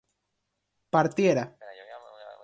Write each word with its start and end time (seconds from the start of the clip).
partiera 0.93 1.45